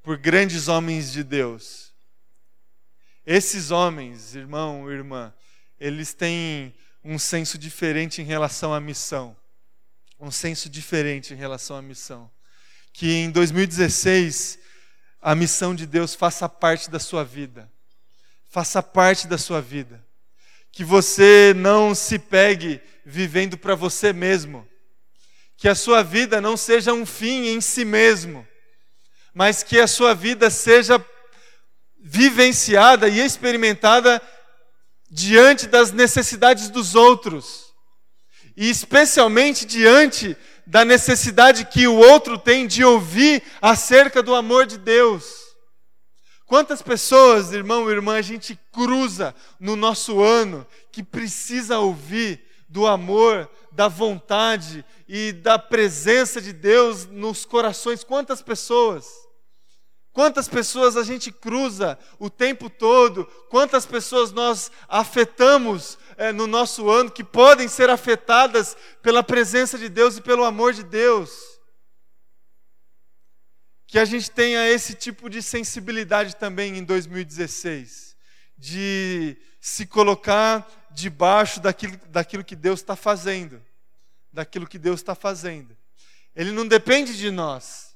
[0.00, 1.92] por grandes homens de Deus.
[3.26, 5.34] Esses homens, irmão, irmã,
[5.80, 9.36] eles têm um senso diferente em relação à missão.
[10.20, 12.30] Um senso diferente em relação à missão.
[12.92, 14.60] Que em 2016
[15.20, 17.68] a missão de Deus faça parte da sua vida.
[18.48, 20.06] Faça parte da sua vida.
[20.70, 24.68] Que você não se pegue vivendo para você mesmo
[25.56, 28.46] que a sua vida não seja um fim em si mesmo,
[29.34, 31.04] mas que a sua vida seja
[31.98, 34.20] vivenciada e experimentada
[35.10, 37.72] diante das necessidades dos outros,
[38.56, 40.36] e especialmente diante
[40.66, 45.46] da necessidade que o outro tem de ouvir acerca do amor de Deus.
[46.44, 52.86] Quantas pessoas, irmão e irmã, a gente cruza no nosso ano que precisa ouvir do
[52.86, 58.02] amor, da vontade e da presença de Deus nos corações.
[58.02, 59.06] Quantas pessoas?
[60.14, 66.88] Quantas pessoas a gente cruza o tempo todo, quantas pessoas nós afetamos é, no nosso
[66.88, 71.30] ano que podem ser afetadas pela presença de Deus e pelo amor de Deus.
[73.86, 78.16] Que a gente tenha esse tipo de sensibilidade também em 2016,
[78.56, 80.66] de se colocar
[80.96, 83.62] debaixo daquilo, daquilo que Deus está fazendo,
[84.32, 85.76] daquilo que Deus está fazendo.
[86.34, 87.94] Ele não depende de nós,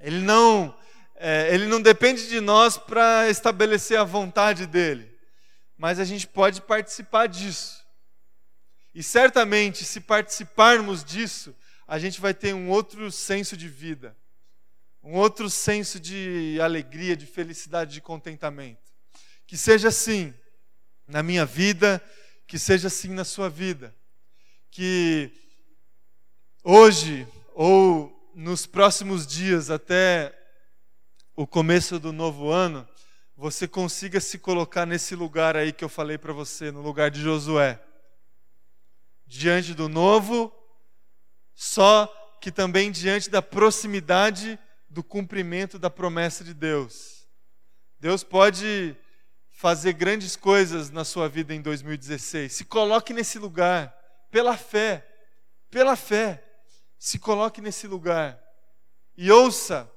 [0.00, 0.76] ele não
[1.14, 5.08] é, ele não depende de nós para estabelecer a vontade dele,
[5.78, 7.86] mas a gente pode participar disso.
[8.92, 11.54] E certamente, se participarmos disso,
[11.86, 14.16] a gente vai ter um outro senso de vida,
[15.00, 18.92] um outro senso de alegria, de felicidade, de contentamento.
[19.46, 20.34] Que seja assim
[21.06, 22.02] na minha vida,
[22.46, 23.94] que seja assim na sua vida.
[24.70, 25.30] Que
[26.62, 30.34] hoje ou nos próximos dias, até
[31.34, 32.86] o começo do novo ano,
[33.36, 37.20] você consiga se colocar nesse lugar aí que eu falei para você, no lugar de
[37.20, 37.80] Josué.
[39.26, 40.52] Diante do novo,
[41.54, 42.06] só
[42.40, 47.26] que também diante da proximidade do cumprimento da promessa de Deus.
[47.98, 48.96] Deus pode
[49.56, 52.52] fazer grandes coisas na sua vida em 2016.
[52.52, 53.92] Se coloque nesse lugar,
[54.30, 55.04] pela fé,
[55.70, 56.44] pela fé.
[56.98, 58.38] Se coloque nesse lugar
[59.16, 59.90] e ouça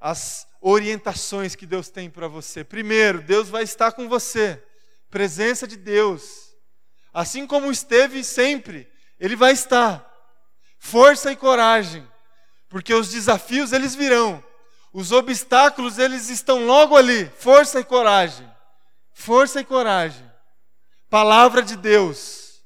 [0.00, 2.64] as orientações que Deus tem para você.
[2.64, 4.60] Primeiro, Deus vai estar com você,
[5.08, 6.52] presença de Deus.
[7.14, 10.04] Assim como esteve sempre, Ele vai estar.
[10.76, 12.06] Força e coragem,
[12.68, 14.42] porque os desafios eles virão,
[14.92, 17.28] os obstáculos eles estão logo ali.
[17.36, 18.48] Força e coragem,
[19.18, 20.24] força e coragem.
[21.10, 22.62] Palavra de Deus,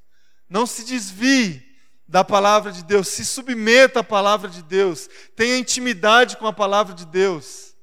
[0.47, 1.65] não se desvie
[2.07, 6.93] da palavra de Deus, se submeta à palavra de Deus, tenha intimidade com a palavra
[6.93, 7.75] de Deus.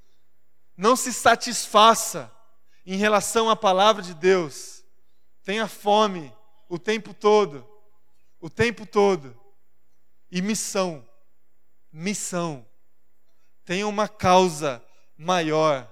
[0.76, 2.32] Não se satisfaça
[2.86, 4.84] em relação à palavra de Deus.
[5.42, 6.32] Tenha fome
[6.68, 7.68] o tempo todo.
[8.40, 9.36] O tempo todo.
[10.30, 11.06] E missão.
[11.92, 12.64] Missão.
[13.64, 14.82] Tenha uma causa
[15.18, 15.90] maior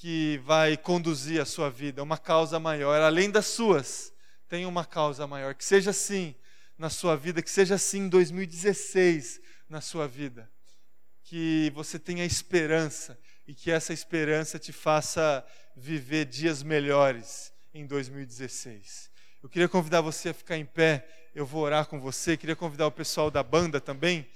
[0.00, 4.10] que vai conduzir a sua vida, uma causa maior, além das suas.
[4.48, 5.54] Tenha uma causa maior.
[5.54, 6.34] Que seja assim
[6.78, 10.50] na sua vida, que seja assim em 2016 na sua vida.
[11.22, 15.44] Que você tenha esperança e que essa esperança te faça
[15.76, 19.10] viver dias melhores em 2016.
[19.42, 22.86] Eu queria convidar você a ficar em pé, eu vou orar com você, queria convidar
[22.86, 24.26] o pessoal da banda também